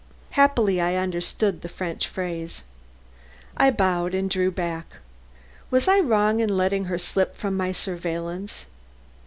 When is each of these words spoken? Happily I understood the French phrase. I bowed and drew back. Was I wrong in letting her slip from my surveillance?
Happily 0.31 0.81
I 0.81 0.95
understood 0.95 1.61
the 1.61 1.69
French 1.69 2.07
phrase. 2.07 2.63
I 3.55 3.69
bowed 3.69 4.15
and 4.15 4.31
drew 4.31 4.49
back. 4.49 4.87
Was 5.69 5.87
I 5.87 5.99
wrong 5.99 6.39
in 6.39 6.57
letting 6.57 6.85
her 6.85 6.97
slip 6.97 7.35
from 7.35 7.55
my 7.55 7.71
surveillance? 7.71 8.65